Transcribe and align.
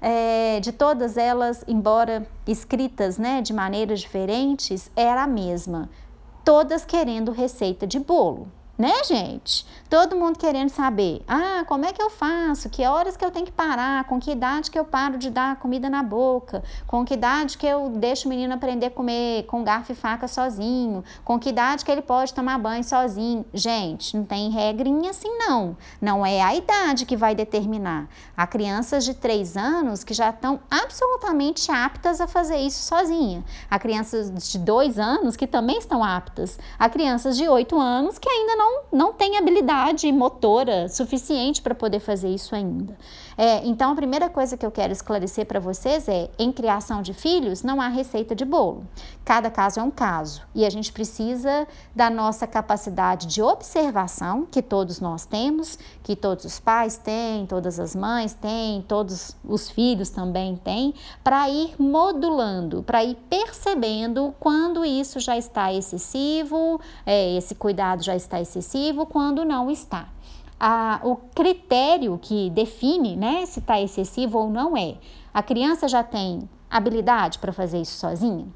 é, 0.00 0.60
de 0.60 0.72
todas 0.72 1.18
elas, 1.18 1.62
embora 1.68 2.26
escritas 2.46 3.18
né, 3.18 3.42
de 3.42 3.52
maneiras 3.52 4.00
diferentes, 4.00 4.90
era 4.96 5.24
a 5.24 5.26
mesma 5.26 5.90
todas 6.44 6.84
querendo 6.84 7.32
receita 7.32 7.86
de 7.86 7.98
bolo. 7.98 8.48
Né, 8.76 8.92
gente? 9.04 9.64
Todo 9.88 10.16
mundo 10.16 10.38
querendo 10.38 10.68
saber, 10.68 11.22
ah, 11.28 11.64
como 11.68 11.84
é 11.84 11.92
que 11.92 12.02
eu 12.02 12.10
faço? 12.10 12.68
Que 12.68 12.84
horas 12.84 13.16
que 13.16 13.24
eu 13.24 13.30
tenho 13.30 13.46
que 13.46 13.52
parar? 13.52 14.02
Com 14.04 14.18
que 14.18 14.32
idade 14.32 14.70
que 14.70 14.78
eu 14.78 14.84
paro 14.84 15.16
de 15.16 15.30
dar 15.30 15.56
comida 15.56 15.88
na 15.88 16.02
boca? 16.02 16.64
Com 16.86 17.04
que 17.04 17.14
idade 17.14 17.56
que 17.56 17.66
eu 17.66 17.88
deixo 17.90 18.26
o 18.26 18.28
menino 18.28 18.52
aprender 18.52 18.86
a 18.86 18.90
comer 18.90 19.44
com 19.44 19.62
garfo 19.62 19.92
e 19.92 19.94
faca 19.94 20.26
sozinho? 20.26 21.04
Com 21.24 21.38
que 21.38 21.50
idade 21.50 21.84
que 21.84 21.92
ele 21.92 22.02
pode 22.02 22.34
tomar 22.34 22.58
banho 22.58 22.82
sozinho? 22.82 23.44
Gente, 23.54 24.16
não 24.16 24.24
tem 24.24 24.50
regrinha 24.50 25.10
assim 25.10 25.30
não. 25.38 25.76
Não 26.00 26.26
é 26.26 26.42
a 26.42 26.54
idade 26.56 27.06
que 27.06 27.16
vai 27.16 27.34
determinar. 27.34 28.08
Há 28.36 28.46
crianças 28.48 29.04
de 29.04 29.14
3 29.14 29.56
anos 29.56 30.02
que 30.02 30.12
já 30.14 30.30
estão 30.30 30.58
absolutamente 30.68 31.70
aptas 31.70 32.20
a 32.20 32.26
fazer 32.26 32.56
isso 32.56 32.82
sozinha. 32.82 33.44
Há 33.70 33.78
crianças 33.78 34.50
de 34.50 34.58
2 34.58 34.98
anos 34.98 35.36
que 35.36 35.46
também 35.46 35.78
estão 35.78 36.02
aptas. 36.02 36.58
Há 36.76 36.88
crianças 36.88 37.36
de 37.36 37.48
8 37.48 37.78
anos 37.78 38.18
que 38.18 38.28
ainda 38.28 38.56
não 38.56 38.63
não, 38.64 38.82
não 38.90 39.12
tem 39.12 39.36
habilidade 39.36 40.10
motora 40.10 40.88
suficiente 40.88 41.60
para 41.60 41.74
poder 41.74 42.00
fazer 42.00 42.28
isso 42.28 42.54
ainda. 42.54 42.96
É, 43.36 43.66
então, 43.66 43.92
a 43.92 43.96
primeira 43.96 44.28
coisa 44.28 44.56
que 44.56 44.64
eu 44.64 44.70
quero 44.70 44.92
esclarecer 44.92 45.44
para 45.44 45.60
vocês 45.60 46.08
é: 46.08 46.30
em 46.38 46.52
criação 46.52 47.02
de 47.02 47.12
filhos, 47.12 47.62
não 47.62 47.80
há 47.80 47.88
receita 47.88 48.34
de 48.34 48.44
bolo. 48.44 48.86
Cada 49.24 49.50
caso 49.50 49.80
é 49.80 49.82
um 49.82 49.90
caso 49.90 50.42
e 50.54 50.64
a 50.64 50.70
gente 50.70 50.92
precisa 50.92 51.66
da 51.94 52.10
nossa 52.10 52.46
capacidade 52.46 53.26
de 53.26 53.42
observação, 53.42 54.46
que 54.50 54.62
todos 54.62 55.00
nós 55.00 55.24
temos, 55.24 55.78
que 56.02 56.14
todos 56.14 56.44
os 56.44 56.60
pais 56.60 56.96
têm, 56.96 57.46
todas 57.46 57.80
as 57.80 57.96
mães 57.96 58.34
têm, 58.34 58.82
todos 58.82 59.34
os 59.44 59.70
filhos 59.70 60.10
também 60.10 60.56
têm, 60.56 60.94
para 61.22 61.48
ir 61.48 61.74
modulando, 61.78 62.82
para 62.82 63.02
ir 63.02 63.16
percebendo 63.28 64.34
quando 64.38 64.84
isso 64.84 65.18
já 65.18 65.36
está 65.36 65.72
excessivo, 65.72 66.80
é, 67.06 67.36
esse 67.36 67.54
cuidado 67.54 68.02
já 68.02 68.14
está 68.14 68.40
excessivo, 68.40 68.53
quando 69.06 69.44
não 69.44 69.70
está 69.70 70.08
a, 70.58 71.00
o 71.02 71.16
critério 71.34 72.18
que 72.20 72.50
define 72.50 73.16
né, 73.16 73.44
se 73.46 73.60
está 73.60 73.80
excessivo 73.80 74.38
ou 74.38 74.50
não 74.50 74.76
é: 74.76 74.96
a 75.32 75.42
criança 75.42 75.88
já 75.88 76.02
tem 76.02 76.48
habilidade 76.70 77.38
para 77.38 77.52
fazer 77.52 77.80
isso 77.80 77.98
sozinha? 77.98 78.46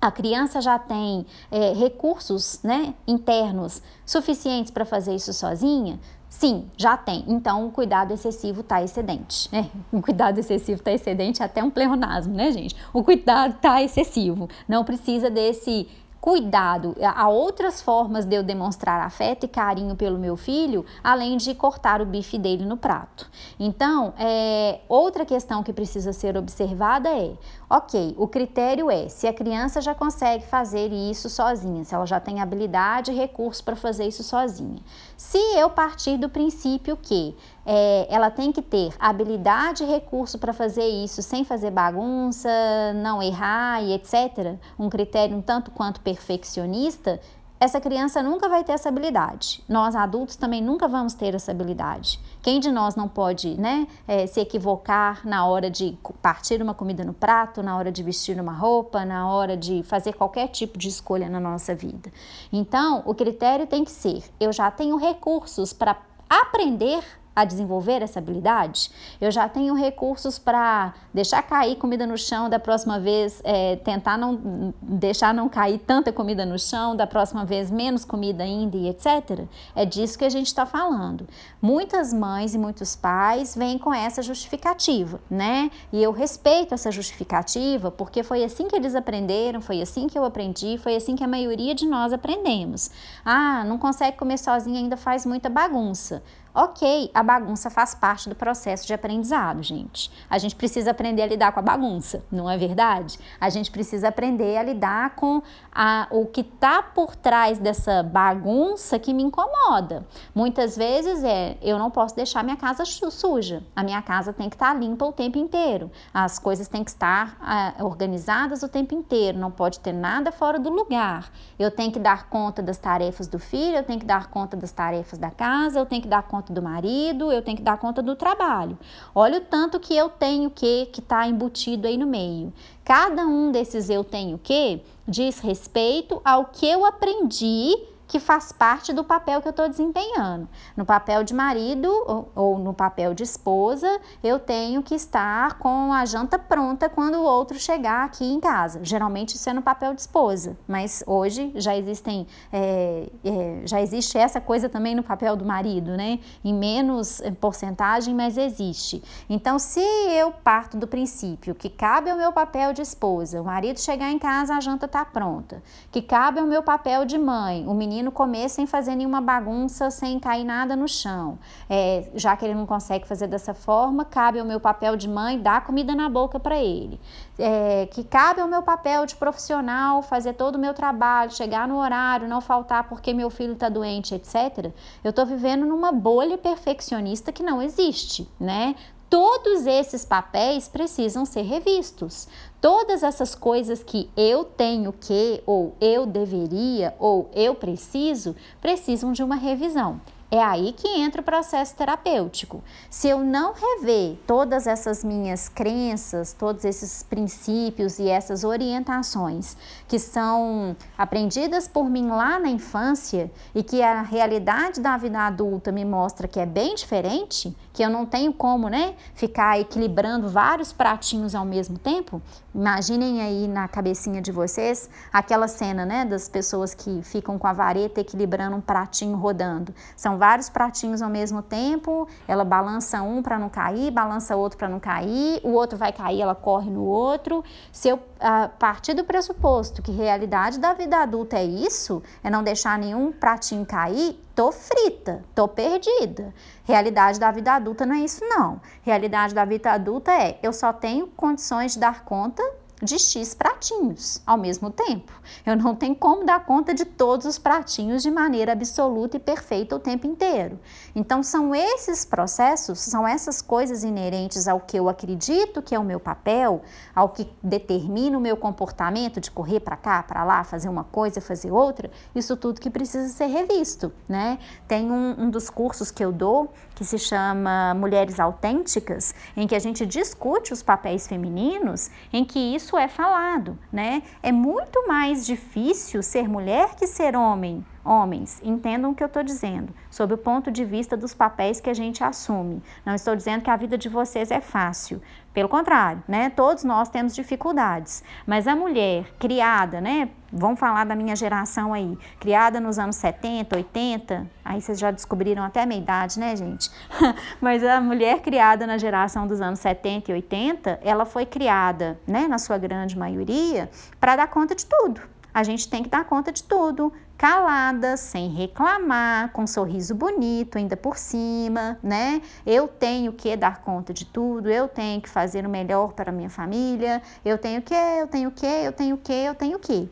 A 0.00 0.10
criança 0.10 0.60
já 0.60 0.78
tem 0.78 1.24
é, 1.50 1.72
recursos 1.72 2.60
né, 2.62 2.92
internos 3.06 3.80
suficientes 4.04 4.70
para 4.70 4.84
fazer 4.84 5.14
isso 5.14 5.32
sozinha? 5.32 5.98
Sim, 6.28 6.68
já 6.76 6.96
tem. 6.96 7.24
Então, 7.28 7.68
o 7.68 7.70
cuidado 7.70 8.12
excessivo 8.12 8.60
está 8.60 8.82
excedente. 8.82 9.48
Né? 9.52 9.70
O 9.92 10.02
cuidado 10.02 10.36
excessivo 10.38 10.80
está 10.80 10.92
excedente 10.92 11.40
é 11.40 11.44
até 11.44 11.62
um 11.62 11.70
pleonasmo, 11.70 12.34
né, 12.34 12.50
gente? 12.50 12.74
O 12.92 13.04
cuidado 13.04 13.54
está 13.54 13.80
excessivo. 13.80 14.48
Não 14.68 14.84
precisa 14.84 15.30
desse 15.30 15.88
cuidado. 16.24 16.96
Há 17.02 17.28
outras 17.28 17.82
formas 17.82 18.24
de 18.24 18.34
eu 18.34 18.42
demonstrar 18.42 18.98
afeto 19.02 19.44
e 19.44 19.48
carinho 19.48 19.94
pelo 19.94 20.18
meu 20.18 20.38
filho, 20.38 20.82
além 21.02 21.36
de 21.36 21.54
cortar 21.54 22.00
o 22.00 22.06
bife 22.06 22.38
dele 22.38 22.64
no 22.64 22.78
prato. 22.78 23.30
Então, 23.60 24.14
é, 24.18 24.80
outra 24.88 25.26
questão 25.26 25.62
que 25.62 25.70
precisa 25.70 26.14
ser 26.14 26.34
observada 26.34 27.10
é: 27.10 27.34
ok, 27.68 28.14
o 28.16 28.26
critério 28.26 28.90
é 28.90 29.06
se 29.06 29.26
a 29.26 29.34
criança 29.34 29.82
já 29.82 29.94
consegue 29.94 30.46
fazer 30.46 30.90
isso 30.90 31.28
sozinha, 31.28 31.84
se 31.84 31.94
ela 31.94 32.06
já 32.06 32.18
tem 32.18 32.40
habilidade 32.40 33.10
e 33.10 33.14
recurso 33.14 33.62
para 33.62 33.76
fazer 33.76 34.06
isso 34.06 34.24
sozinha. 34.24 34.80
Se 35.18 35.36
eu 35.58 35.68
partir 35.68 36.16
do 36.16 36.30
princípio 36.30 36.96
que 36.96 37.36
é, 37.66 38.06
ela 38.10 38.30
tem 38.30 38.52
que 38.52 38.62
ter 38.62 38.92
habilidade 38.98 39.84
e 39.84 39.86
recurso 39.86 40.38
para 40.38 40.52
fazer 40.52 40.86
isso 40.86 41.22
sem 41.22 41.44
fazer 41.44 41.70
bagunça, 41.70 42.48
não 42.94 43.22
errar 43.22 43.82
e 43.82 43.92
etc., 43.92 44.56
um 44.78 44.88
critério 44.88 45.36
um 45.36 45.42
tanto 45.42 45.70
quanto 45.70 46.00
perfeccionista, 46.00 47.20
essa 47.64 47.80
criança 47.80 48.22
nunca 48.22 48.48
vai 48.48 48.62
ter 48.62 48.72
essa 48.72 48.88
habilidade. 48.88 49.64
Nós 49.68 49.96
adultos 49.96 50.36
também 50.36 50.60
nunca 50.60 50.86
vamos 50.86 51.14
ter 51.14 51.34
essa 51.34 51.50
habilidade. 51.50 52.20
Quem 52.42 52.60
de 52.60 52.70
nós 52.70 52.94
não 52.94 53.08
pode 53.08 53.54
né, 53.58 53.86
é, 54.06 54.26
se 54.26 54.40
equivocar 54.40 55.26
na 55.26 55.46
hora 55.46 55.70
de 55.70 55.96
partir 56.20 56.60
uma 56.60 56.74
comida 56.74 57.04
no 57.04 57.14
prato, 57.14 57.62
na 57.62 57.76
hora 57.76 57.90
de 57.90 58.02
vestir 58.02 58.38
uma 58.38 58.52
roupa, 58.52 59.04
na 59.04 59.30
hora 59.30 59.56
de 59.56 59.82
fazer 59.84 60.12
qualquer 60.12 60.48
tipo 60.48 60.76
de 60.76 60.88
escolha 60.88 61.28
na 61.28 61.40
nossa 61.40 61.74
vida? 61.74 62.12
Então, 62.52 63.02
o 63.06 63.14
critério 63.14 63.66
tem 63.66 63.82
que 63.82 63.90
ser: 63.90 64.22
eu 64.38 64.52
já 64.52 64.70
tenho 64.70 64.96
recursos 64.96 65.72
para 65.72 65.96
aprender 66.28 67.02
a 67.34 67.44
desenvolver 67.44 68.02
essa 68.02 68.18
habilidade, 68.18 68.90
eu 69.20 69.30
já 69.30 69.48
tenho 69.48 69.74
recursos 69.74 70.38
para 70.38 70.94
deixar 71.12 71.42
cair 71.42 71.76
comida 71.76 72.06
no 72.06 72.16
chão, 72.16 72.48
da 72.48 72.58
próxima 72.58 73.00
vez 73.00 73.40
é, 73.44 73.76
tentar 73.76 74.16
não 74.16 74.72
deixar 74.80 75.34
não 75.34 75.48
cair 75.48 75.78
tanta 75.78 76.12
comida 76.12 76.46
no 76.46 76.58
chão, 76.58 76.94
da 76.94 77.06
próxima 77.06 77.44
vez 77.44 77.70
menos 77.70 78.04
comida 78.04 78.44
ainda 78.44 78.76
e 78.76 78.88
etc. 78.88 79.46
É 79.74 79.84
disso 79.84 80.18
que 80.18 80.24
a 80.24 80.28
gente 80.28 80.46
está 80.46 80.64
falando. 80.64 81.26
Muitas 81.60 82.12
mães 82.12 82.54
e 82.54 82.58
muitos 82.58 82.94
pais 82.94 83.54
vêm 83.56 83.78
com 83.78 83.92
essa 83.92 84.22
justificativa, 84.22 85.20
né? 85.30 85.70
E 85.92 86.02
eu 86.02 86.12
respeito 86.12 86.74
essa 86.74 86.90
justificativa 86.90 87.90
porque 87.90 88.22
foi 88.22 88.44
assim 88.44 88.68
que 88.68 88.76
eles 88.76 88.94
aprenderam, 88.94 89.60
foi 89.60 89.80
assim 89.80 90.06
que 90.06 90.18
eu 90.18 90.24
aprendi, 90.24 90.78
foi 90.78 90.94
assim 90.94 91.16
que 91.16 91.24
a 91.24 91.28
maioria 91.28 91.74
de 91.74 91.86
nós 91.86 92.12
aprendemos. 92.12 92.90
Ah, 93.24 93.64
não 93.64 93.78
consegue 93.78 94.16
comer 94.16 94.38
sozinho, 94.38 94.76
ainda 94.76 94.96
faz 94.96 95.26
muita 95.26 95.48
bagunça. 95.48 96.22
Ok, 96.56 97.10
a 97.12 97.20
bagunça 97.20 97.68
faz 97.68 97.96
parte 97.96 98.28
do 98.28 98.36
processo 98.36 98.86
de 98.86 98.94
aprendizado, 98.94 99.60
gente. 99.60 100.08
A 100.30 100.38
gente 100.38 100.54
precisa 100.54 100.92
aprender 100.92 101.22
a 101.22 101.26
lidar 101.26 101.50
com 101.50 101.58
a 101.58 101.62
bagunça, 101.62 102.24
não 102.30 102.48
é 102.48 102.56
verdade? 102.56 103.18
A 103.40 103.50
gente 103.50 103.72
precisa 103.72 104.06
aprender 104.06 104.56
a 104.56 104.62
lidar 104.62 105.16
com 105.16 105.42
a, 105.74 106.06
o 106.12 106.26
que 106.26 106.42
está 106.42 106.80
por 106.80 107.16
trás 107.16 107.58
dessa 107.58 108.04
bagunça 108.04 109.00
que 109.00 109.12
me 109.12 109.24
incomoda. 109.24 110.06
Muitas 110.32 110.76
vezes 110.76 111.24
é, 111.24 111.58
eu 111.60 111.76
não 111.76 111.90
posso 111.90 112.14
deixar 112.14 112.44
minha 112.44 112.56
casa 112.56 112.84
suja. 112.84 113.60
A 113.74 113.82
minha 113.82 114.00
casa 114.00 114.32
tem 114.32 114.48
que 114.48 114.54
estar 114.54 114.72
tá 114.72 114.78
limpa 114.78 115.04
o 115.04 115.12
tempo 115.12 115.38
inteiro. 115.38 115.90
As 116.12 116.38
coisas 116.38 116.68
têm 116.68 116.84
que 116.84 116.90
estar 116.90 117.36
ah, 117.40 117.74
organizadas 117.80 118.62
o 118.62 118.68
tempo 118.68 118.94
inteiro. 118.94 119.36
Não 119.38 119.50
pode 119.50 119.80
ter 119.80 119.92
nada 119.92 120.30
fora 120.30 120.60
do 120.60 120.70
lugar. 120.70 121.32
Eu 121.58 121.72
tenho 121.72 121.90
que 121.90 121.98
dar 121.98 122.28
conta 122.28 122.62
das 122.62 122.78
tarefas 122.78 123.26
do 123.26 123.40
filho, 123.40 123.78
eu 123.78 123.82
tenho 123.82 123.98
que 123.98 124.06
dar 124.06 124.28
conta 124.28 124.56
das 124.56 124.70
tarefas 124.70 125.18
da 125.18 125.32
casa, 125.32 125.80
eu 125.80 125.86
tenho 125.86 126.00
que 126.00 126.08
dar 126.08 126.22
conta 126.22 126.43
conta 126.44 126.52
do 126.52 126.62
marido, 126.62 127.32
eu 127.32 127.40
tenho 127.40 127.56
que 127.56 127.62
dar 127.62 127.78
conta 127.78 128.02
do 128.02 128.14
trabalho. 128.14 128.78
Olha 129.14 129.38
o 129.38 129.40
tanto 129.40 129.80
que 129.80 129.96
eu 129.96 130.08
tenho 130.08 130.50
que 130.50 130.86
que 130.86 131.00
está 131.00 131.26
embutido 131.26 131.88
aí 131.88 131.96
no 131.96 132.06
meio. 132.06 132.52
Cada 132.84 133.26
um 133.26 133.50
desses 133.50 133.88
eu 133.88 134.04
tenho 134.04 134.38
que 134.38 134.82
diz 135.08 135.38
respeito 135.38 136.20
ao 136.24 136.46
que 136.46 136.66
eu 136.66 136.84
aprendi 136.84 137.74
que 138.14 138.20
faz 138.20 138.52
parte 138.52 138.92
do 138.92 139.02
papel 139.02 139.42
que 139.42 139.48
eu 139.48 139.50
estou 139.50 139.68
desempenhando. 139.68 140.48
No 140.76 140.84
papel 140.84 141.24
de 141.24 141.34
marido 141.34 141.88
ou, 142.06 142.30
ou, 142.32 142.58
no 142.60 142.72
papel 142.72 143.12
de 143.12 143.24
esposa, 143.24 143.88
eu 144.22 144.38
tenho 144.38 144.84
que 144.84 144.94
estar 144.94 145.58
com 145.58 145.92
a 145.92 146.04
janta 146.04 146.38
pronta 146.38 146.88
quando 146.88 147.16
o 147.16 147.24
outro 147.24 147.58
chegar 147.58 148.04
aqui 148.04 148.24
em 148.24 148.38
casa. 148.38 148.78
Geralmente 148.84 149.34
isso 149.34 149.50
é 149.50 149.52
no 149.52 149.62
papel 149.62 149.94
de 149.94 150.02
esposa, 150.02 150.56
mas 150.68 151.02
hoje 151.08 151.50
já 151.56 151.76
existem, 151.76 152.24
é, 152.52 153.10
é, 153.24 153.62
já 153.64 153.80
existe 153.80 154.16
essa 154.16 154.40
coisa 154.40 154.68
também 154.68 154.94
no 154.94 155.02
papel 155.02 155.34
do 155.34 155.44
marido, 155.44 155.96
né? 155.96 156.20
Em 156.44 156.54
menos 156.54 157.20
porcentagem, 157.40 158.14
mas 158.14 158.38
existe. 158.38 159.02
Então, 159.28 159.58
se 159.58 159.80
eu 159.80 160.30
parto 160.30 160.76
do 160.76 160.86
princípio 160.86 161.52
que 161.52 161.68
cabe 161.68 162.10
ao 162.10 162.16
meu 162.16 162.32
papel 162.32 162.72
de 162.72 162.80
esposa, 162.80 163.42
o 163.42 163.44
marido 163.44 163.80
chegar 163.80 164.12
em 164.12 164.20
casa, 164.20 164.54
a 164.54 164.60
janta 164.60 164.86
está 164.86 165.04
pronta, 165.04 165.60
que 165.90 166.00
cabe 166.00 166.38
ao 166.38 166.46
meu 166.46 166.62
papel 166.62 167.04
de 167.04 167.18
mãe, 167.18 167.66
o 167.66 167.74
menino 167.74 168.03
menino 168.04 168.12
comer 168.12 168.48
sem 168.48 168.66
fazer 168.66 168.94
nenhuma 168.94 169.20
bagunça, 169.20 169.90
sem 169.90 170.18
cair 170.20 170.44
nada 170.44 170.76
no 170.76 170.86
chão. 170.86 171.38
É, 171.68 172.10
já 172.14 172.36
que 172.36 172.44
ele 172.44 172.54
não 172.54 172.66
consegue 172.66 173.06
fazer 173.06 173.26
dessa 173.26 173.54
forma, 173.54 174.04
cabe 174.04 174.38
ao 174.38 174.46
meu 174.46 174.60
papel 174.60 174.96
de 174.96 175.08
mãe 175.08 175.40
dar 175.40 175.64
comida 175.64 175.94
na 175.94 176.08
boca 176.08 176.38
para 176.38 176.56
ele. 176.62 177.00
É, 177.38 177.86
que 177.86 178.04
cabe 178.04 178.40
ao 178.40 178.48
meu 178.48 178.62
papel 178.62 179.06
de 179.06 179.16
profissional 179.16 180.02
fazer 180.02 180.34
todo 180.34 180.56
o 180.56 180.58
meu 180.58 180.74
trabalho, 180.74 181.32
chegar 181.32 181.66
no 181.66 181.78
horário, 181.78 182.28
não 182.28 182.40
faltar 182.40 182.84
porque 182.88 183.12
meu 183.14 183.30
filho 183.30 183.54
está 183.54 183.68
doente, 183.68 184.14
etc. 184.14 184.72
Eu 185.02 185.10
estou 185.10 185.24
vivendo 185.24 185.64
numa 185.64 185.90
bolha 185.90 186.36
perfeccionista 186.36 187.32
que 187.32 187.42
não 187.42 187.62
existe, 187.62 188.28
né? 188.38 188.74
Todos 189.14 189.64
esses 189.64 190.04
papéis 190.04 190.66
precisam 190.66 191.24
ser 191.24 191.42
revistos. 191.42 192.26
Todas 192.60 193.04
essas 193.04 193.32
coisas 193.32 193.80
que 193.80 194.10
eu 194.16 194.42
tenho 194.42 194.92
que, 194.92 195.40
ou 195.46 195.76
eu 195.80 196.04
deveria, 196.04 196.92
ou 196.98 197.30
eu 197.32 197.54
preciso, 197.54 198.34
precisam 198.60 199.12
de 199.12 199.22
uma 199.22 199.36
revisão. 199.36 200.00
É 200.34 200.42
aí 200.42 200.72
que 200.72 200.88
entra 200.88 201.20
o 201.20 201.24
processo 201.24 201.76
terapêutico. 201.76 202.60
Se 202.90 203.08
eu 203.08 203.20
não 203.20 203.52
rever 203.52 204.18
todas 204.26 204.66
essas 204.66 205.04
minhas 205.04 205.48
crenças, 205.48 206.32
todos 206.32 206.64
esses 206.64 207.04
princípios 207.04 208.00
e 208.00 208.08
essas 208.08 208.42
orientações 208.42 209.56
que 209.86 209.96
são 209.96 210.74
aprendidas 210.98 211.68
por 211.68 211.88
mim 211.88 212.08
lá 212.08 212.40
na 212.40 212.48
infância 212.48 213.30
e 213.54 213.62
que 213.62 213.80
a 213.80 214.02
realidade 214.02 214.80
da 214.80 214.96
vida 214.96 215.20
adulta 215.20 215.70
me 215.70 215.84
mostra 215.84 216.26
que 216.26 216.40
é 216.40 216.46
bem 216.46 216.74
diferente, 216.74 217.56
que 217.72 217.84
eu 217.84 217.88
não 217.88 218.04
tenho 218.04 218.32
como, 218.32 218.68
né, 218.68 218.96
ficar 219.14 219.60
equilibrando 219.60 220.28
vários 220.28 220.72
pratinhos 220.72 221.36
ao 221.36 221.44
mesmo 221.44 221.78
tempo. 221.78 222.20
Imaginem 222.52 223.20
aí 223.20 223.46
na 223.46 223.68
cabecinha 223.68 224.20
de 224.20 224.32
vocês 224.32 224.90
aquela 225.12 225.46
cena, 225.46 225.86
né, 225.86 226.04
das 226.04 226.28
pessoas 226.28 226.74
que 226.74 227.02
ficam 227.02 227.38
com 227.38 227.46
a 227.46 227.52
vareta 227.52 228.00
equilibrando 228.00 228.56
um 228.56 228.60
pratinho 228.60 229.16
rodando. 229.16 229.72
São 229.96 230.18
vários 230.24 230.48
pratinhos 230.48 231.02
ao 231.02 231.10
mesmo 231.10 231.42
tempo, 231.42 232.08
ela 232.26 232.46
balança 232.46 233.02
um 233.02 233.22
para 233.22 233.38
não 233.38 233.50
cair, 233.50 233.90
balança 233.90 234.34
outro 234.34 234.56
para 234.56 234.70
não 234.70 234.80
cair, 234.80 235.38
o 235.44 235.50
outro 235.50 235.76
vai 235.76 235.92
cair, 235.92 236.22
ela 236.22 236.34
corre 236.34 236.70
no 236.70 236.82
outro. 236.82 237.44
Se 237.70 237.90
eu 237.90 238.00
a 238.18 238.48
partir 238.48 238.94
do 238.94 239.04
pressuposto 239.04 239.82
que 239.82 239.92
realidade 239.92 240.58
da 240.58 240.72
vida 240.72 240.96
adulta 240.96 241.36
é 241.36 241.44
isso, 241.44 242.02
é 242.22 242.30
não 242.30 242.42
deixar 242.42 242.78
nenhum 242.78 243.12
pratinho 243.12 243.66
cair, 243.66 244.18
tô 244.34 244.50
frita, 244.50 245.22
tô 245.34 245.46
perdida. 245.46 246.32
Realidade 246.64 247.20
da 247.20 247.30
vida 247.30 247.52
adulta 247.52 247.84
não 247.84 247.94
é 247.94 247.98
isso 247.98 248.24
não. 248.24 248.62
Realidade 248.80 249.34
da 249.34 249.44
vida 249.44 249.72
adulta 249.72 250.10
é 250.10 250.38
eu 250.42 250.54
só 250.54 250.72
tenho 250.72 251.06
condições 251.08 251.74
de 251.74 251.80
dar 251.80 252.02
conta 252.02 252.42
de 252.82 252.98
X 252.98 253.34
pratinhos 253.34 254.20
ao 254.26 254.36
mesmo 254.36 254.70
tempo. 254.70 255.12
Eu 255.44 255.56
não 255.56 255.74
tenho 255.74 255.94
como 255.94 256.24
dar 256.24 256.44
conta 256.44 256.74
de 256.74 256.84
todos 256.84 257.26
os 257.26 257.38
pratinhos 257.38 258.02
de 258.02 258.10
maneira 258.10 258.52
absoluta 258.52 259.16
e 259.16 259.20
perfeita 259.20 259.76
o 259.76 259.78
tempo 259.78 260.06
inteiro. 260.06 260.58
Então, 260.94 261.22
são 261.22 261.54
esses 261.54 262.04
processos, 262.04 262.80
são 262.80 263.06
essas 263.06 263.40
coisas 263.40 263.84
inerentes 263.84 264.48
ao 264.48 264.60
que 264.60 264.76
eu 264.76 264.88
acredito 264.88 265.62
que 265.62 265.74
é 265.74 265.78
o 265.78 265.84
meu 265.84 266.00
papel, 266.00 266.62
ao 266.94 267.08
que 267.08 267.28
determina 267.42 268.18
o 268.18 268.20
meu 268.20 268.36
comportamento 268.36 269.20
de 269.20 269.30
correr 269.30 269.60
para 269.60 269.76
cá, 269.76 270.02
para 270.02 270.24
lá, 270.24 270.44
fazer 270.44 270.68
uma 270.68 270.84
coisa, 270.84 271.20
fazer 271.20 271.50
outra, 271.50 271.90
isso 272.14 272.36
tudo 272.36 272.60
que 272.60 272.70
precisa 272.70 273.08
ser 273.08 273.26
revisto, 273.26 273.92
né? 274.08 274.38
Tem 274.68 274.90
um, 274.90 275.24
um 275.24 275.30
dos 275.30 275.48
cursos 275.48 275.90
que 275.90 276.04
eu 276.04 276.12
dou 276.12 276.52
que 276.74 276.84
se 276.84 276.98
chama 276.98 277.72
Mulheres 277.74 278.18
Autênticas, 278.18 279.14
em 279.36 279.46
que 279.46 279.54
a 279.54 279.58
gente 279.58 279.86
discute 279.86 280.52
os 280.52 280.62
papéis 280.62 281.06
femininos, 281.06 281.90
em 282.12 282.24
que 282.24 282.38
isso 282.38 282.63
é 282.78 282.88
falado, 282.88 283.58
né? 283.72 284.02
É 284.22 284.32
muito 284.32 284.86
mais 284.88 285.26
difícil 285.26 286.02
ser 286.02 286.28
mulher 286.28 286.74
que 286.74 286.86
ser 286.86 287.16
homem. 287.16 287.64
Homens, 287.84 288.40
entendam 288.42 288.92
o 288.92 288.94
que 288.94 289.02
eu 289.02 289.08
estou 289.08 289.22
dizendo, 289.22 289.74
sob 289.90 290.14
o 290.14 290.18
ponto 290.18 290.50
de 290.50 290.64
vista 290.64 290.96
dos 290.96 291.12
papéis 291.12 291.60
que 291.60 291.68
a 291.68 291.74
gente 291.74 292.02
assume. 292.02 292.62
Não 292.84 292.94
estou 292.94 293.14
dizendo 293.14 293.42
que 293.42 293.50
a 293.50 293.56
vida 293.56 293.76
de 293.76 293.90
vocês 293.90 294.30
é 294.30 294.40
fácil, 294.40 295.02
pelo 295.34 295.48
contrário, 295.48 296.02
né? 296.08 296.30
Todos 296.30 296.64
nós 296.64 296.88
temos 296.88 297.14
dificuldades, 297.14 298.02
mas 298.26 298.46
a 298.46 298.56
mulher 298.56 299.12
criada, 299.18 299.80
né? 299.80 300.08
Vamos 300.32 300.58
falar 300.58 300.84
da 300.84 300.96
minha 300.96 301.14
geração 301.14 301.74
aí, 301.74 301.98
criada 302.18 302.58
nos 302.58 302.78
anos 302.78 302.96
70, 302.96 303.56
80, 303.56 304.30
aí 304.44 304.60
vocês 304.60 304.78
já 304.78 304.90
descobriram 304.90 305.42
até 305.42 305.62
a 305.62 305.66
minha 305.66 305.80
idade, 305.80 306.18
né, 306.18 306.34
gente? 306.34 306.70
mas 307.40 307.62
a 307.62 307.80
mulher 307.80 308.20
criada 308.20 308.66
na 308.66 308.78
geração 308.78 309.26
dos 309.26 309.40
anos 309.40 309.58
70 309.58 310.10
e 310.10 310.14
80, 310.14 310.80
ela 310.82 311.04
foi 311.04 311.26
criada, 311.26 311.98
né, 312.06 312.26
na 312.26 312.38
sua 312.38 312.56
grande 312.56 312.96
maioria, 312.96 313.68
para 314.00 314.16
dar 314.16 314.28
conta 314.28 314.54
de 314.54 314.64
tudo 314.64 315.02
a 315.34 315.42
gente 315.42 315.68
tem 315.68 315.82
que 315.82 315.88
dar 315.88 316.04
conta 316.04 316.30
de 316.30 316.44
tudo, 316.44 316.92
calada, 317.16 317.96
sem 317.96 318.28
reclamar, 318.28 319.32
com 319.32 319.42
um 319.42 319.46
sorriso 319.46 319.94
bonito 319.94 320.58
ainda 320.58 320.76
por 320.76 320.96
cima, 320.96 321.78
né? 321.82 322.20
Eu 322.46 322.68
tenho 322.68 323.12
que 323.12 323.36
dar 323.36 323.62
conta 323.62 323.92
de 323.92 324.04
tudo, 324.04 324.50
eu 324.50 324.68
tenho 324.68 325.00
que 325.00 325.08
fazer 325.08 325.46
o 325.46 325.48
melhor 325.48 325.92
para 325.92 326.12
minha 326.12 326.30
família, 326.30 327.00
eu 327.24 327.38
tenho 327.38 327.62
que, 327.62 327.74
eu 327.74 328.06
tenho 328.08 328.30
que, 328.30 328.46
eu 328.46 328.72
tenho 328.72 328.96
que, 328.98 329.12
eu 329.12 329.34
tenho 329.34 329.58
que. 329.58 329.90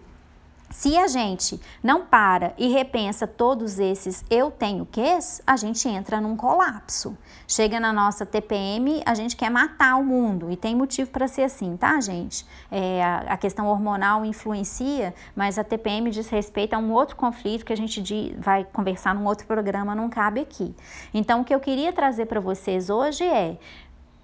Se 0.72 0.96
a 0.96 1.06
gente 1.06 1.60
não 1.82 2.06
para 2.06 2.54
e 2.56 2.68
repensa 2.68 3.26
todos 3.26 3.78
esses 3.78 4.24
eu 4.30 4.50
tenho 4.50 4.86
quês, 4.86 5.42
a 5.46 5.54
gente 5.54 5.86
entra 5.86 6.18
num 6.18 6.34
colapso. 6.34 7.16
Chega 7.46 7.78
na 7.78 7.92
nossa 7.92 8.24
TPM, 8.24 9.02
a 9.04 9.14
gente 9.14 9.36
quer 9.36 9.50
matar 9.50 9.96
o 9.96 10.04
mundo 10.04 10.50
e 10.50 10.56
tem 10.56 10.74
motivo 10.74 11.10
para 11.10 11.28
ser 11.28 11.42
assim, 11.42 11.76
tá, 11.76 12.00
gente? 12.00 12.46
É, 12.70 13.04
a, 13.04 13.36
questão 13.36 13.66
hormonal 13.66 14.24
influencia, 14.24 15.14
mas 15.36 15.58
a 15.58 15.64
TPM 15.64 16.10
diz 16.10 16.28
respeito 16.30 16.72
a 16.72 16.78
um 16.78 16.90
outro 16.92 17.16
conflito 17.16 17.66
que 17.66 17.72
a 17.72 17.76
gente 17.76 18.34
vai 18.38 18.64
conversar 18.64 19.14
num 19.14 19.26
outro 19.26 19.46
programa, 19.46 19.94
não 19.94 20.08
cabe 20.08 20.40
aqui. 20.40 20.74
Então, 21.12 21.42
o 21.42 21.44
que 21.44 21.54
eu 21.54 21.60
queria 21.60 21.92
trazer 21.92 22.26
para 22.26 22.40
vocês 22.40 22.88
hoje 22.88 23.24
é 23.24 23.58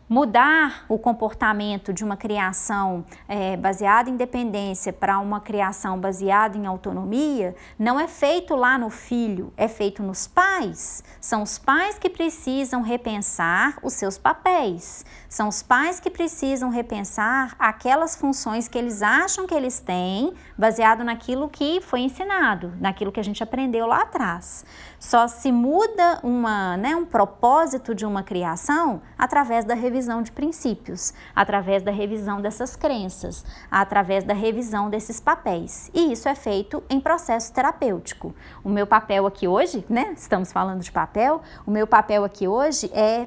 mudar 0.08 0.86
o 0.88 0.98
comportamento 0.98 1.92
de 1.92 2.02
uma 2.02 2.16
criação 2.16 3.04
é, 3.28 3.56
baseada 3.56 4.08
em 4.08 4.16
dependência 4.16 4.92
para 4.92 5.18
uma 5.18 5.40
criação 5.40 6.00
baseada 6.00 6.56
em 6.56 6.66
autonomia 6.66 7.54
não 7.78 8.00
é 8.00 8.08
feito 8.08 8.56
lá 8.56 8.78
no 8.78 8.88
filho, 8.88 9.52
é 9.56 9.68
feito 9.68 10.02
nos 10.02 10.26
pais. 10.26 11.04
São 11.20 11.42
os 11.42 11.58
pais 11.58 11.98
que 11.98 12.08
precisam 12.08 12.80
repensar 12.80 13.78
os 13.82 13.92
seus 13.92 14.16
papéis, 14.16 15.04
são 15.28 15.48
os 15.48 15.62
pais 15.62 16.00
que 16.00 16.08
precisam 16.08 16.70
repensar 16.70 17.54
aquelas 17.58 18.16
funções 18.16 18.66
que 18.66 18.78
eles 18.78 19.02
acham 19.02 19.46
que 19.46 19.54
eles 19.54 19.78
têm, 19.78 20.32
baseado 20.56 21.04
naquilo 21.04 21.48
que 21.48 21.80
foi 21.82 22.00
ensinado, 22.00 22.72
naquilo 22.80 23.12
que 23.12 23.20
a 23.20 23.24
gente 23.24 23.42
aprendeu 23.42 23.86
lá 23.86 24.02
atrás. 24.02 24.64
Só 24.98 25.28
se 25.28 25.52
muda 25.52 26.20
uma, 26.22 26.76
né, 26.76 26.96
um 26.96 27.04
propósito 27.04 27.94
de 27.94 28.06
uma 28.06 28.22
criação 28.22 29.02
através 29.18 29.64
da 29.64 29.74
revisão 29.74 29.97
de 30.22 30.30
princípios, 30.30 31.12
através 31.34 31.82
da 31.82 31.90
revisão 31.90 32.40
dessas 32.40 32.76
crenças, 32.76 33.44
através 33.70 34.24
da 34.24 34.34
revisão 34.34 34.88
desses 34.88 35.20
papéis. 35.20 35.90
E 35.92 36.12
isso 36.12 36.28
é 36.28 36.34
feito 36.34 36.82
em 36.88 37.00
processo 37.00 37.52
terapêutico. 37.52 38.34
O 38.62 38.68
meu 38.68 38.86
papel 38.86 39.26
aqui 39.26 39.48
hoje, 39.48 39.84
né, 39.88 40.12
estamos 40.16 40.52
falando 40.52 40.80
de 40.80 40.92
papel, 40.92 41.42
o 41.66 41.70
meu 41.70 41.86
papel 41.86 42.24
aqui 42.24 42.46
hoje 42.46 42.90
é 42.94 43.26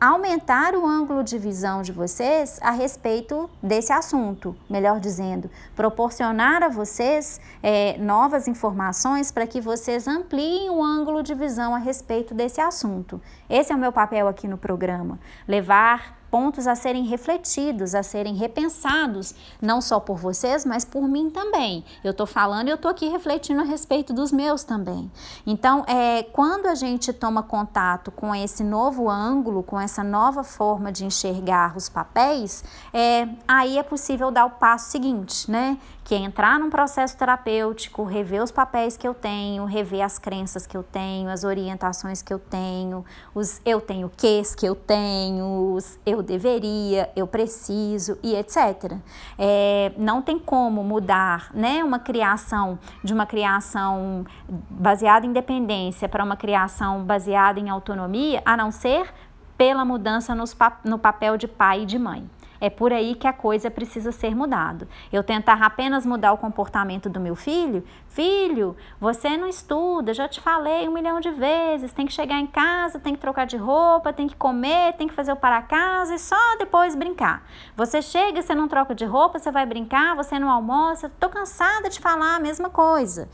aumentar 0.00 0.74
o 0.74 0.86
ângulo 0.86 1.22
de 1.22 1.36
visão 1.36 1.82
de 1.82 1.92
vocês 1.92 2.58
a 2.62 2.70
respeito 2.70 3.50
desse 3.62 3.92
assunto, 3.92 4.56
melhor 4.68 4.98
dizendo, 4.98 5.50
proporcionar 5.76 6.62
a 6.62 6.68
vocês 6.68 7.40
é, 7.62 7.98
novas 7.98 8.48
informações 8.48 9.30
para 9.30 9.46
que 9.46 9.60
vocês 9.60 10.08
ampliem 10.08 10.70
o 10.70 10.82
ângulo 10.82 11.22
de 11.22 11.34
visão 11.34 11.74
a 11.74 11.78
respeito 11.78 12.34
desse 12.34 12.60
assunto. 12.60 13.20
Esse 13.48 13.72
é 13.72 13.76
o 13.76 13.78
meu 13.78 13.92
papel 13.92 14.26
aqui 14.26 14.48
no 14.48 14.56
programa, 14.56 15.18
levar 15.46 16.19
pontos 16.30 16.66
a 16.66 16.74
serem 16.74 17.04
refletidos, 17.04 17.94
a 17.94 18.02
serem 18.02 18.34
repensados, 18.34 19.34
não 19.60 19.80
só 19.80 19.98
por 19.98 20.16
vocês, 20.16 20.64
mas 20.64 20.84
por 20.84 21.08
mim 21.08 21.28
também. 21.30 21.84
Eu 22.04 22.12
estou 22.12 22.26
falando 22.26 22.68
e 22.68 22.70
eu 22.70 22.76
estou 22.76 22.90
aqui 22.90 23.08
refletindo 23.08 23.60
a 23.60 23.64
respeito 23.64 24.12
dos 24.12 24.30
meus 24.30 24.64
também. 24.64 25.10
Então, 25.46 25.84
é, 25.86 26.22
quando 26.22 26.66
a 26.66 26.74
gente 26.74 27.12
toma 27.12 27.42
contato 27.42 28.10
com 28.10 28.34
esse 28.34 28.62
novo 28.62 29.10
ângulo, 29.10 29.62
com 29.62 29.80
essa 29.80 30.04
nova 30.04 30.44
forma 30.44 30.92
de 30.92 31.04
enxergar 31.04 31.76
os 31.76 31.88
papéis, 31.88 32.62
é, 32.92 33.28
aí 33.46 33.78
é 33.78 33.82
possível 33.82 34.30
dar 34.30 34.44
o 34.44 34.50
passo 34.50 34.90
seguinte, 34.90 35.50
né? 35.50 35.78
Que 36.10 36.14
é 36.16 36.18
entrar 36.18 36.58
num 36.58 36.70
processo 36.70 37.16
terapêutico, 37.16 38.02
rever 38.02 38.42
os 38.42 38.50
papéis 38.50 38.96
que 38.96 39.06
eu 39.06 39.14
tenho, 39.14 39.64
rever 39.64 40.02
as 40.02 40.18
crenças 40.18 40.66
que 40.66 40.76
eu 40.76 40.82
tenho, 40.82 41.30
as 41.30 41.44
orientações 41.44 42.20
que 42.20 42.34
eu 42.34 42.38
tenho, 42.40 43.04
os 43.32 43.60
eu 43.64 43.80
tenho 43.80 44.10
ques 44.16 44.52
que 44.52 44.66
eu 44.66 44.74
tenho, 44.74 45.72
os 45.72 46.00
eu 46.04 46.20
deveria, 46.20 47.08
eu 47.14 47.28
preciso 47.28 48.18
e 48.24 48.34
etc. 48.34 48.96
É, 49.38 49.92
não 49.96 50.20
tem 50.20 50.36
como 50.36 50.82
mudar 50.82 51.48
né, 51.54 51.84
uma 51.84 52.00
criação 52.00 52.76
de 53.04 53.14
uma 53.14 53.24
criação 53.24 54.26
baseada 54.68 55.24
em 55.24 55.32
dependência 55.32 56.08
para 56.08 56.24
uma 56.24 56.36
criação 56.36 57.04
baseada 57.04 57.60
em 57.60 57.70
autonomia, 57.70 58.42
a 58.44 58.56
não 58.56 58.72
ser 58.72 59.14
pela 59.56 59.84
mudança 59.84 60.34
nos, 60.34 60.56
no 60.82 60.98
papel 60.98 61.36
de 61.36 61.46
pai 61.46 61.82
e 61.82 61.86
de 61.86 62.00
mãe. 62.00 62.28
É 62.60 62.68
por 62.68 62.92
aí 62.92 63.14
que 63.14 63.26
a 63.26 63.32
coisa 63.32 63.70
precisa 63.70 64.12
ser 64.12 64.34
mudada. 64.34 64.86
Eu 65.12 65.24
tentar 65.24 65.62
apenas 65.62 66.04
mudar 66.04 66.32
o 66.32 66.38
comportamento 66.38 67.08
do 67.08 67.18
meu 67.18 67.34
filho, 67.34 67.84
filho, 68.08 68.76
você 69.00 69.36
não 69.36 69.48
estuda, 69.48 70.12
já 70.12 70.28
te 70.28 70.40
falei 70.40 70.86
um 70.88 70.92
milhão 70.92 71.20
de 71.20 71.30
vezes, 71.30 71.92
tem 71.92 72.06
que 72.06 72.12
chegar 72.12 72.38
em 72.38 72.46
casa, 72.46 72.98
tem 72.98 73.14
que 73.14 73.20
trocar 73.20 73.46
de 73.46 73.56
roupa, 73.56 74.12
tem 74.12 74.28
que 74.28 74.36
comer, 74.36 74.92
tem 74.94 75.08
que 75.08 75.14
fazer 75.14 75.32
o 75.32 75.36
para 75.36 75.62
casa 75.62 76.14
e 76.14 76.18
só 76.18 76.56
depois 76.58 76.94
brincar. 76.94 77.42
Você 77.76 78.02
chega, 78.02 78.42
você 78.42 78.54
não 78.54 78.68
troca 78.68 78.94
de 78.94 79.04
roupa, 79.04 79.38
você 79.38 79.50
vai 79.50 79.64
brincar, 79.64 80.14
você 80.14 80.38
não 80.38 80.50
almoça, 80.50 81.10
tô 81.18 81.28
cansada 81.28 81.88
de 81.88 81.98
falar 82.00 82.36
a 82.36 82.40
mesma 82.40 82.68
coisa 82.68 83.28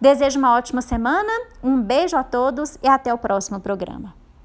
Desejo 0.00 0.38
uma 0.38 0.54
ótima 0.54 0.80
semana, 0.80 1.32
um 1.60 1.82
beijo 1.82 2.16
a 2.16 2.22
todos 2.22 2.78
e 2.80 2.86
até 2.88 3.12
o 3.12 3.18
próximo 3.18 3.58
programa. 3.58 4.19